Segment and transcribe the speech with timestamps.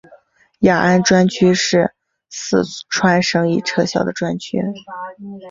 [0.61, 1.93] 雅安专区是
[2.27, 4.57] 四川省已撤销的专区。